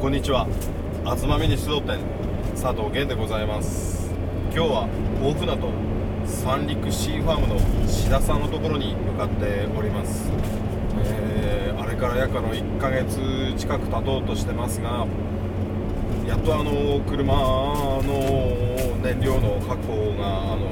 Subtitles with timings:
[0.00, 0.46] こんにちは。
[1.02, 1.98] 東ミニ出動店
[2.54, 4.08] 佐藤源でございます。
[4.54, 4.88] 今日は
[5.20, 5.72] 大船渡
[6.24, 7.58] 三陸シーファームの
[7.88, 10.30] 志田さんのところに向かっております、
[11.02, 13.18] えーあれから約の1ヶ月
[13.56, 15.06] 近く経とうとしてますが
[16.28, 20.70] やっとあの車の燃料の確保があの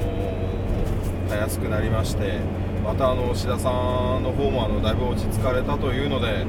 [1.27, 2.39] たやすくなりまして
[2.81, 3.69] またあの志田さ
[4.19, 6.45] んの方もあのだいぶ落ち着かれたというので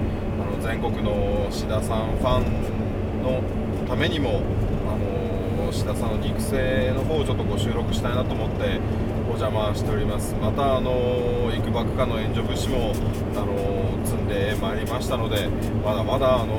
[0.61, 3.43] 全国の志田さんファンの
[3.89, 4.43] ためにも
[4.87, 8.81] あの志田さんの肉声の方をちょっとご収録したいなと思って
[9.27, 10.35] お邪魔しております。
[10.35, 12.93] またあのいくばくかの援助物資も
[13.37, 15.49] あの積んでまいりましたので
[15.85, 16.57] まだまだあの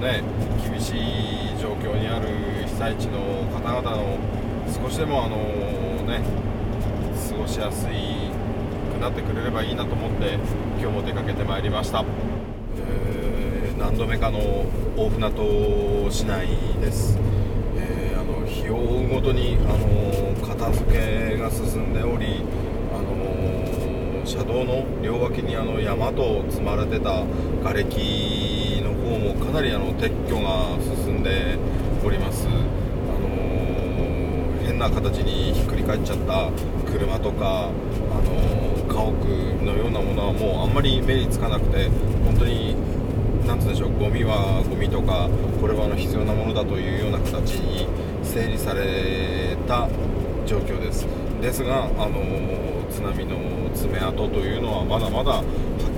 [0.00, 0.22] ね
[0.62, 2.28] 厳しい状況にある
[2.66, 3.18] 被災地の
[3.52, 4.18] 方々の
[4.72, 5.36] 少しでもあの
[6.06, 6.22] ね
[7.28, 8.30] 過ごしやすい
[8.94, 10.34] くなってくれればいいなと思って
[10.78, 12.04] 今日も出かけてまいりました、
[13.80, 14.38] 何度目かの
[14.94, 16.48] 大船渡市内
[16.82, 17.16] です、
[17.78, 22.44] えーあの日を追うごとにあの片付けが進んでおり
[22.92, 27.24] あの車道の両脇にあの山と積まれてた
[27.62, 31.56] 瓦礫の方もかなりあの撤去が進んで
[32.04, 32.46] おります。
[32.46, 32.58] あの
[34.62, 36.50] 変な形にひっくり返っちゃった
[36.92, 37.72] 車とか、あ
[38.22, 38.30] の
[38.86, 39.10] 家屋
[39.64, 41.88] のようなものはもうあんまり目につかなくて
[42.24, 42.76] 本当に
[43.50, 45.28] なんつうんでしょうゴミはゴミとか
[45.60, 47.88] これはあの必要なものだというような形に
[48.22, 49.88] 整理された
[50.46, 51.04] 状況です。
[51.42, 52.22] ですが、あの
[52.88, 55.44] 津波の爪痕というのはまだまだはっ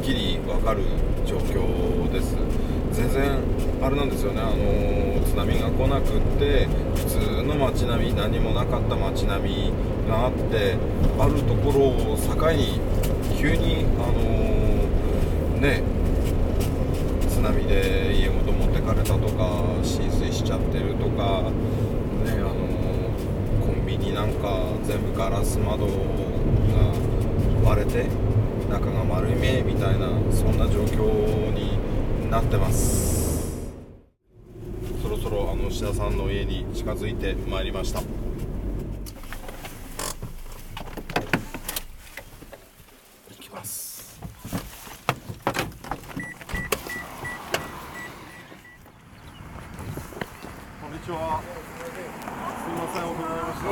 [0.02, 0.80] きり分かる
[1.26, 2.38] 状況です。
[2.92, 3.36] 全然
[3.82, 9.72] あれなんですよね、あの津波が来なくって普通の街並み何もなかった街並み
[10.08, 10.76] があって
[11.20, 12.80] あるところを境に
[13.36, 15.82] 急に、あのね
[17.42, 21.50] 津波で家ごと持ってかれたとか浸水しちゃってるとか、
[22.22, 22.54] ね、あの
[23.66, 25.92] コンビニなんか全部ガラス窓が
[27.64, 28.06] 割れて
[28.70, 33.12] 中が丸い目みたいなそんな状況になってます。
[35.02, 38.06] そろそろあの志田さんの家に近づいてまいりました行
[43.40, 44.20] きます
[50.80, 53.66] こんにちはすみません遅くなりました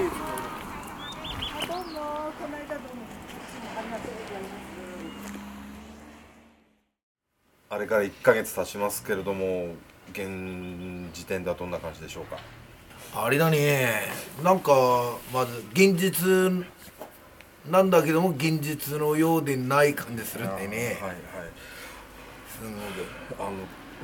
[1.62, 2.00] あどうも、
[2.32, 3.02] この間どうも。
[3.76, 4.60] ありがとうございます。
[7.69, 9.74] あれから1ヶ月経ちますけれども
[10.12, 10.28] 現
[11.12, 12.38] 時点ではどんな感じでしょうか？
[13.14, 14.02] あれだね。
[14.44, 14.72] なんか
[15.32, 16.64] まず現実
[17.68, 20.98] なんだけども現実のようでない感じするんだよね。
[21.00, 21.16] はいはい。
[22.48, 22.68] すご
[23.36, 23.56] くあの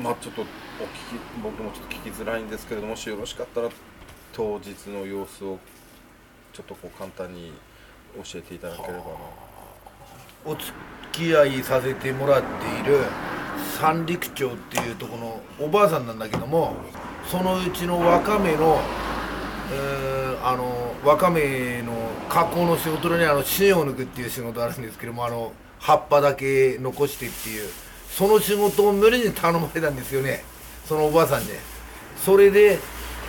[0.03, 0.50] まあちょっとお聞き
[1.42, 3.69] 僕もちょっと聞きづらいんですけれどもしよろしかったら
[4.32, 5.59] 当日の様子を
[6.53, 7.53] ちょっとこう簡単に
[8.16, 9.03] 教えていただければな。
[10.44, 10.72] お付
[11.12, 12.48] き合いさせてもらって
[12.81, 13.00] いる
[13.78, 16.75] 三陸町っていうとこのおばあさんなんだけども
[17.31, 18.81] そのうちのわかめの、
[19.72, 20.16] えー
[20.47, 21.92] あのわかめの
[22.28, 27.69] 加工の仕事でねあの芯を抜くっていう仕事あるんですけどもあの葉っぱだけ残してっていう
[28.09, 30.44] その仕事を無理に頼まれたんですよね。
[30.86, 31.48] そのおばあさんに。
[32.25, 32.78] それで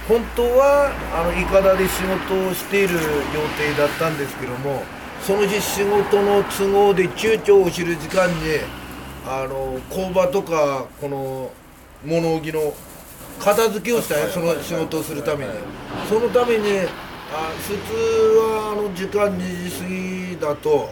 [0.08, 3.00] 本当はあのいかだで仕事をしている予
[3.58, 4.84] 定だったんですけども
[5.22, 8.36] その日仕事の都合で躊躇を知る時間に
[9.30, 11.52] あの工場とかこの
[12.06, 12.74] 物置の
[13.40, 15.52] 片付けをしたいその仕事をするために。
[16.10, 16.80] そのために
[17.34, 17.94] あ普通
[18.40, 20.90] はあの時間2時過ぎだと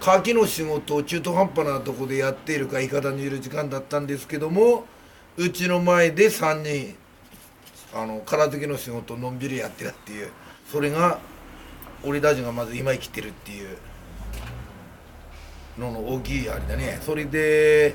[0.00, 4.84] 夏季の仕事を中途半端なとこでやっているかいかだにいる時間だったんですけども
[5.36, 6.94] うちの前で3人
[7.94, 10.30] あの空付けの仕事をのんびりやってたっていう。
[10.70, 11.18] それが
[12.02, 13.76] 俺たちがまず今生きてるっていう
[15.78, 16.98] のの大きいあれだね。
[17.02, 17.94] それで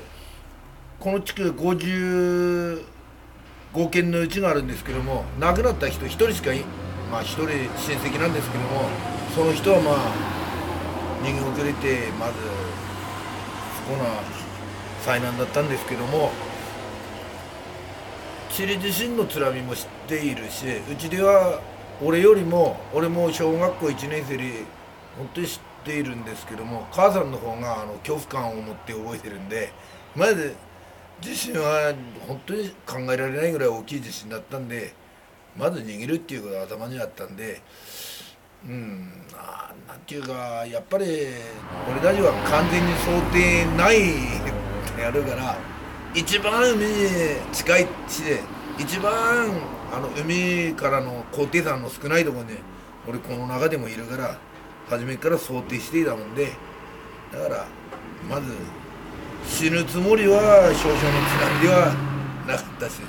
[1.00, 2.82] この地区55
[3.90, 6.64] 軒のうちがあるんですけども亡くなった人1人しかい
[7.10, 8.88] まあ1人親戚なんですけども
[9.34, 9.94] その人はまあ
[11.22, 12.32] 逃げ遅れてまず
[13.86, 14.04] 不幸な
[15.02, 16.32] 災難だったんですけども
[18.50, 21.60] チリ地震の津波も知っているしうちでは
[22.02, 24.64] 俺よりも俺も小学校1年生で
[25.16, 29.72] 本当に知ってているんですけども母さんの方があの恐怖感を持って覚えてるんで
[30.14, 30.54] まず
[31.20, 31.94] 地震は
[32.28, 34.92] 本当に考えられないぐらい大きい地震だったんで
[35.56, 37.60] まず逃げるっていうことが頭にあったんで
[38.66, 41.04] うんあなんていうかやっぱり
[41.90, 45.56] 俺たちは完全に想定ないやるから
[46.14, 46.92] 一番海に
[47.52, 48.40] 近い地で
[48.78, 49.12] 一番
[49.92, 52.58] あの海からの高低差の少ないところに
[53.08, 54.38] 俺この中でもいるから
[54.88, 56.52] 初めから想定していたもんで
[57.32, 57.66] だから
[58.28, 58.52] まず
[59.46, 61.94] 死ぬつもりは少々の津波では
[62.46, 63.00] なかったし。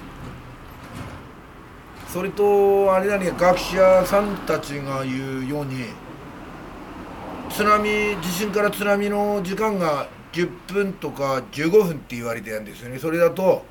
[2.12, 5.86] それとあれだね学者さんたちが言うように
[7.52, 7.88] 津波
[8.20, 12.98] 地震から津波の時間が10分とか15分って言われてるんですよね。
[12.98, 13.64] それだと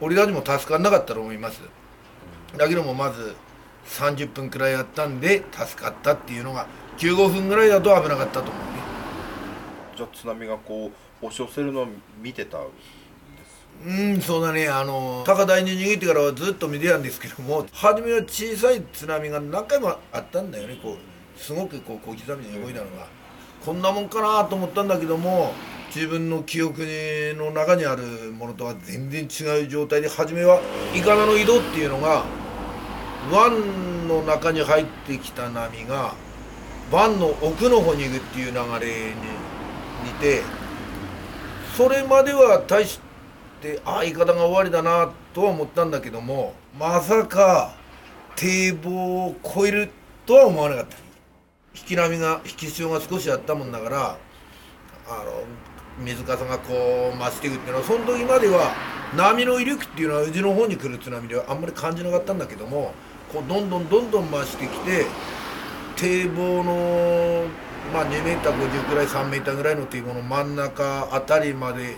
[0.00, 1.62] 俺たちも助かんなかったと思います。
[2.56, 3.34] だけどもまず
[3.88, 6.68] 30分くらいやったんで助かったっていうのが
[6.98, 8.58] 15分ぐらいだと危なかったと思うね。
[9.96, 10.90] じゃあ津波がこ
[11.22, 11.86] う押し寄せるのを
[12.20, 12.58] 見てた
[13.86, 20.78] うんそうだねあの高台に逃げてからはずっと見てたんですけども初めは小さい津波が何回もあったんだよね。
[20.82, 23.06] こうすごくこう小刻みに動いたのが。
[23.64, 25.54] こんなもんかなと思ったんだけども
[25.94, 26.82] 自分の記憶
[27.38, 30.60] の中にあるものとは全然違う状態で初めは
[30.94, 32.24] イカナの移動っていうのが
[33.32, 36.14] 湾の中に入ってきた波が
[36.90, 39.14] 湾の奥の方に行くっていう流れに
[40.04, 40.42] 似て
[41.76, 43.00] それまでは大し
[43.60, 47.74] てああ言い方が終わりだなとは思ったんだけどもまさか
[48.36, 48.90] 堤防
[49.26, 49.90] を越える
[50.26, 51.04] とは思わなかった。
[51.76, 54.16] 引き波が引き潮が少しあったもんだから
[55.08, 55.42] あの
[55.98, 58.72] 水かさがこう増していくっていうのはその時までは
[59.16, 62.92] 波の威力っていうのはうちの方に来る津波ではあんまり感じなかったんだけども
[63.32, 65.06] こうどんどんどんどん増してきて
[65.96, 67.44] 堤防の、
[67.92, 71.96] まあ、2メーター50ぐらい3メーターぐらいの堤防の真ん中あたりまで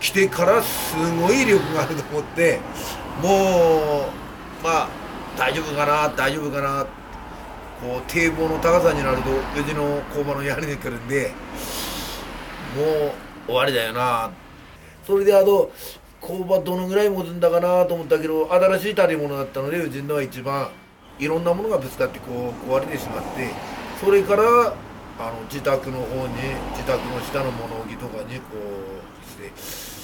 [0.00, 2.60] 来てからすごい威力があると思って
[3.22, 4.88] もうまあ
[5.38, 6.86] 大丈夫かな大丈夫かな
[7.80, 11.32] こう堤防の高さになるとうちの工場の屋根に来るんで
[12.76, 13.12] もう
[13.46, 14.30] 終わりだよな。
[15.06, 15.70] それであと
[16.20, 20.68] 工場どのぐらい持つんだかなと思ったけど新しい建物だったのでうちのは一番
[21.18, 23.50] いろんなものがぶつかってこう壊れてしまって
[24.00, 24.42] それから
[25.18, 26.34] あの自宅の方に
[26.72, 28.44] 自宅の下の物置とかにこ
[29.22, 29.96] うして。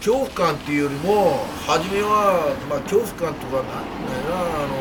[0.00, 4.74] 恐怖感っていうよりも初めは、まあ、恐怖感とかなんだよなあの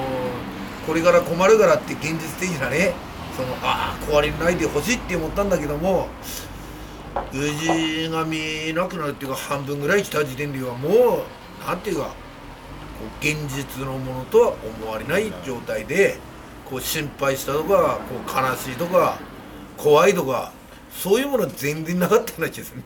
[0.88, 2.94] これから困るからって現実的なね
[3.36, 6.08] そのああ壊れないでほしいって思ったんだけども
[7.34, 12.14] 無事が見えなくなるっていうか半分ぐらい来た時点ではもうなんていうか
[13.22, 16.18] 現実のものとは思われない状態で
[16.70, 19.18] こう心配したとかこう悲しいとか
[19.78, 20.52] 怖いとか
[20.92, 22.84] そういうものは全然なかったらしいですね。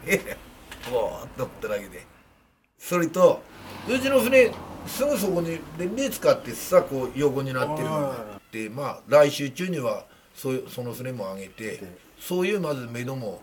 [0.92, 2.06] ぼーっと思っただけで。
[2.78, 3.42] それと
[3.88, 4.52] うちの船
[4.86, 7.90] すぐそこに電源使ってさこう横になってる。
[7.90, 10.06] のがあってまあ来週中には
[10.36, 11.82] そういうその船も上げて
[12.20, 13.42] そういうまず目処も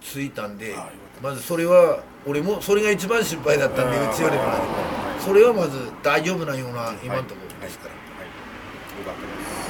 [0.00, 0.74] ついたんで
[1.22, 4.42] まずそれは俺もそれが一番心配だったんでうちよりも
[5.20, 7.98] それはまず大丈夫なような今のところですから。
[8.98, 9.68] よかったです、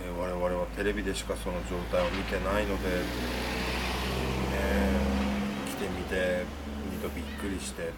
[0.00, 3.04] ね、我々はテレビでしかその状態を見てないので、ね、
[5.68, 6.46] 来てみて
[6.88, 7.92] 見るとびっくりして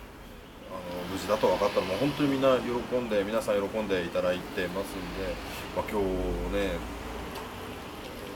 [0.71, 5.31] あの無事だと分かったらもう本当にみんな喜んで皆さん喜んでいただいてますんで、
[5.77, 6.07] まあ、今日
[6.51, 6.75] ね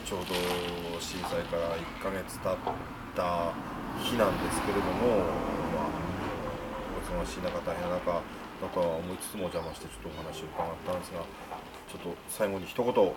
[0.06, 0.34] ちょうど
[1.00, 2.56] 震災から1ヶ月経っ
[3.16, 3.52] た
[3.98, 5.55] 日なんですけれども、
[7.06, 11.20] 忙しい中大変な中だとは思いつつもお邪魔してちょっとお話を伺ったんですが
[11.90, 13.12] ちょっと最後に一言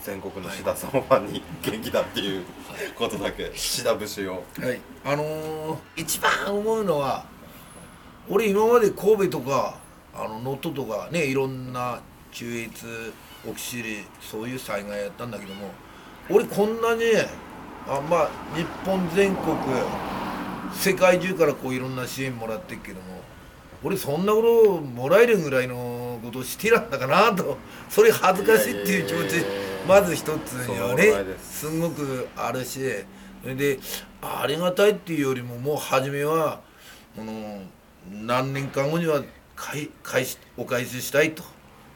[0.00, 2.44] 全国の志田さんファンに元気だっていう
[2.96, 4.44] ことだけ志田節を。
[4.58, 7.24] はい、あのー一番思うのは
[8.28, 9.78] 俺今まで神戸とか
[10.14, 12.00] あの能登とかねいろんな
[12.32, 13.12] 中越
[13.48, 15.70] 奥尻そういう災害やったんだけども
[16.30, 17.04] 俺こんなに
[17.86, 19.56] あまあ日本全国
[20.74, 23.20] 世界中からこういろんな支援もらってるけども
[23.82, 27.56] 俺そんなこともらえるぐらいのことをしてらんだかなと
[27.88, 29.44] それ恥ずかしいっていう気持ち
[29.86, 31.78] まず一つにはねす。
[31.78, 32.80] ごくあるし
[33.42, 33.78] それで
[34.20, 36.60] ありがたいっていうよりももう初めは
[37.16, 37.60] この
[38.10, 39.22] 何年間後には
[39.54, 41.44] 返返しお返ししたいと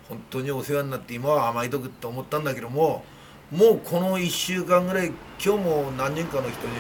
[0.09, 3.05] 本当にお世話になって今は甘いとくって思ったんだけども
[3.51, 5.13] もうこの1週間ぐらい
[5.45, 6.75] 今日も何人かの人に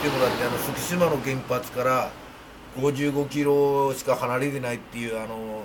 [0.00, 2.10] 来てもらってあの福島の原発から
[2.78, 5.64] 55キロしか離れてないっていうあの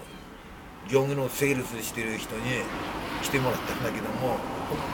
[0.90, 2.42] 業務のセールスしてる人に
[3.24, 4.36] 来てもらったんだけども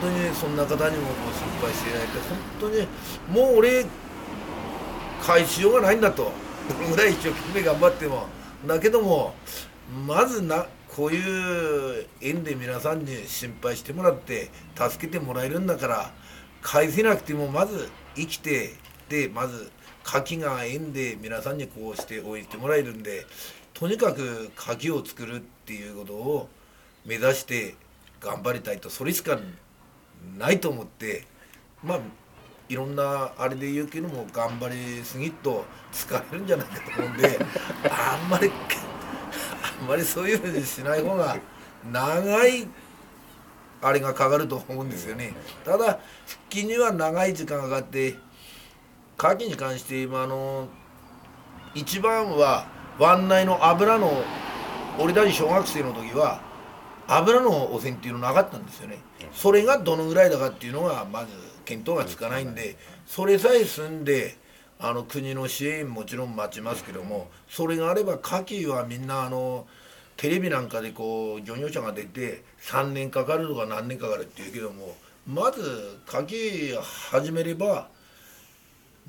[0.00, 2.06] 当にそんな方にもこう心配していただい。
[2.06, 3.84] て本当にもう俺
[5.20, 6.30] 返しようがないんだと。
[6.68, 8.26] どのぐらい一生懸命頑張っても
[8.64, 9.34] だけども
[10.06, 16.12] まずなこういう縁で皆さんに心配してもらって助けてもらえるんだから
[16.60, 18.74] 返せなくてもまず生きて
[19.12, 19.70] でまず
[20.06, 23.26] 牡蠣が縁で皆さんにこうして応援してもらえるんで
[23.74, 26.48] とにかく牡蠣を作るっていうことを
[27.04, 27.74] 目指して
[28.20, 29.38] 頑張りたいとそれしか
[30.38, 31.24] ないと思って
[31.84, 32.00] まあ
[32.70, 37.38] いろんなあれで言うけども頑張りすぎと疲れるんじゃないかと思うんで
[37.90, 38.50] あんまり
[39.80, 41.36] あんまりそういうふうにしない方が
[41.92, 42.66] 長い
[43.82, 45.34] あれがかかると思うんですよね。
[45.64, 48.14] ただ復帰には長い時間かかって
[49.22, 50.66] 牡蠣に関して今あの
[51.76, 52.66] 一番は
[52.98, 54.10] 湾内の油の
[54.98, 56.40] 俺たち小学生の時は
[57.06, 58.98] 油の汚染っていうのなかったんですよね。
[59.32, 61.28] それがどのぐらいだかっていうのがまず
[61.66, 62.76] 見当がつかないんで
[63.06, 64.36] それさえ済んで
[64.80, 69.66] あの国の支援もちろん待ちますけどもそれがあれば牡蠣はみんなあの
[70.16, 75.60] テレビなんかでこう漁業者が出て3年かかるとか何年かかるっていうけどもまず
[76.08, 77.88] 牡蠣始めれば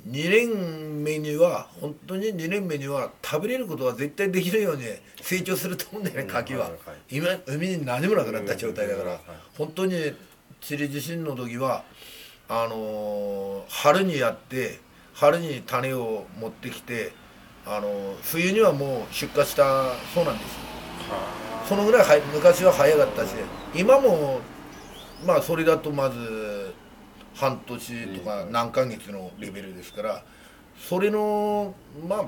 [0.07, 4.83] 2年目には本当に2年目には食べれることは絶対できるように
[5.22, 6.72] 成長すると思うんだよね牡蠣は。
[7.10, 9.19] 今海に何もなくなった状態だから。
[9.57, 10.13] 本当に
[10.60, 11.83] チリ地震の時は
[12.50, 14.79] あのー春にやって
[15.13, 17.13] 春に種を持ってきて
[17.65, 20.48] あのー冬にはもう出荷したそうなんです。
[20.48, 20.60] よ
[21.67, 23.29] そのぐらいは昔は早かったし
[23.74, 24.41] 今も
[25.25, 26.74] まあそれだとまず
[27.34, 30.24] 半年とか何ヶ月のレベルですから
[30.78, 31.74] それの
[32.08, 32.25] まあ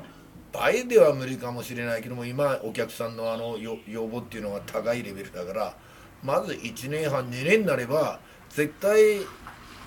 [0.51, 5.75] 倍では無理かもしれないけども今お客さんのあの要望っていうのが高いレベルだから
[6.23, 8.19] まず1年半2年になれば
[8.49, 9.19] 絶対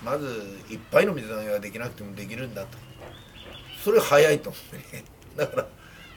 [0.05, 0.27] まず
[0.71, 2.79] いっぱいの水揚げができなくてもできるんだと。
[3.83, 5.05] それ早いと思うね。
[5.37, 5.67] だから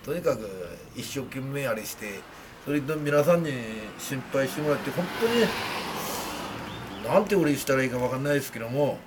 [0.04, 0.48] とにかく
[0.96, 2.20] 一生懸命あれして
[2.66, 3.52] それと皆さんに
[3.98, 5.46] 心配してもらって本当に
[7.08, 8.98] なんて俺したらいいか分かんないですけども。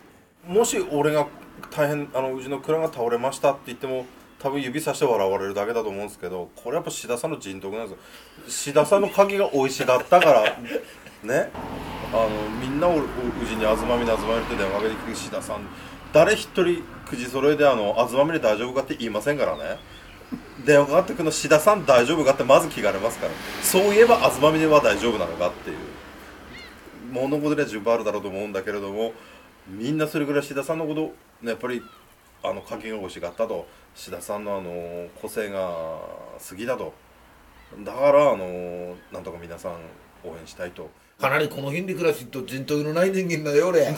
[0.47, 1.27] もし俺が
[1.71, 4.05] 大変あのうちの蔵が倒れましたって言っても
[4.39, 7.95] 多分指さして笑われるだけだと思うんですけどこれやっぱ志田さんの人徳なんで
[8.47, 8.75] すよ。
[8.75, 10.43] 志田さんの鍵が美味しかったから
[11.25, 11.51] ね。
[12.13, 12.29] あの
[12.61, 13.03] みんなおう
[13.49, 15.61] ちに東み東みって電話かけてきて志田さん
[16.13, 19.79] 誰一人くじ揃えであの東みで大丈夫かって言いませんからね。
[20.67, 23.33] 電話かかってくるの志田さん大丈夫かってまず聞かれますから。
[23.63, 25.94] そういえば東みでは大丈夫なのかっていう。
[27.14, 29.12] 物事では順番あるだろうと思うんだけれども
[29.68, 31.02] みんなそれぐらい志田さんのこと、
[31.42, 31.80] ね、やっぱり
[32.42, 36.92] あの鍵が欲しかったと志田さんのあの個性が好きだと。
[37.83, 39.73] だからあのなんとか皆さん
[40.25, 40.90] 応援したいと。
[41.18, 43.87] かなりこの辺で暮らすと人徳のない人間だよ俺。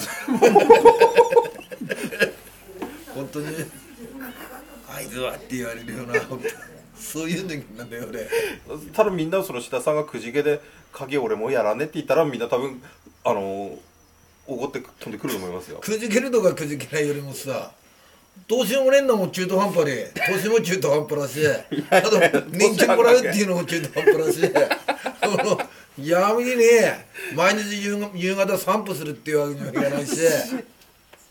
[3.15, 3.47] 本当に。
[4.89, 6.15] あいつはって言われるような
[6.95, 8.29] そういう人間なんだよ俺。
[8.93, 10.61] ただみんなその志田さんがくじけで
[10.93, 12.83] 「鍵俺もうやらね」って言ったらみんな多分
[13.27, 13.77] あの
[14.47, 15.79] 怒って飛んでくると思いますよ。
[15.79, 17.73] くじけるとかくじけないよりもさ
[18.47, 21.41] どうしようもねえんだもん中途半端で年も中途半端だし
[21.91, 24.53] あと年金もらうっていうのも中途半端だし。
[25.99, 30.21] やめにね毎日夕が夕方散歩するっていうわけにはいかないし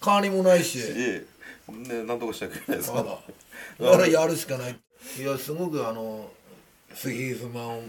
[0.01, 0.79] 金もないし。
[0.81, 2.97] ええねなんとかしなきゃいけないですそう
[3.79, 4.75] だだからやるしかない。
[5.17, 6.29] いやすごくあの
[6.93, 7.83] 不平不満を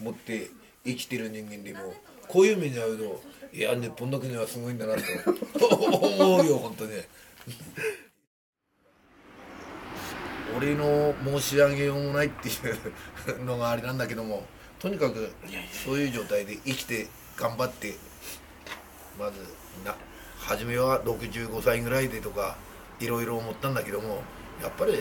[0.00, 0.50] 持って
[0.84, 1.94] 生きてる人間でも
[2.28, 3.22] こういう目に遭うと
[3.56, 5.74] いや日本の国はすごいんだなと。
[5.74, 6.92] 思うよ本当に。
[10.58, 12.52] 俺の申し上げようもないってい
[13.40, 14.42] うのがあれなんだけども
[14.78, 15.30] とにかく
[15.72, 17.94] そういう状態で生きて頑張って
[19.18, 19.40] まず
[19.86, 19.94] な
[20.38, 22.56] 初めは65歳ぐらいでとか
[23.00, 24.20] いろいろ思ったんだけども
[24.62, 25.00] やっぱり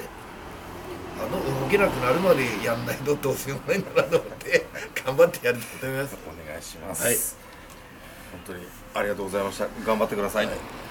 [1.19, 4.65] あの動けなくなるまでやんないとどうしようもないんだなと思って
[5.05, 6.17] 頑張ってやりたいと思います。
[6.25, 7.44] お願いします、はい
[8.35, 9.67] 本当にありがとうございました。
[9.85, 10.84] 頑張ってください、はい。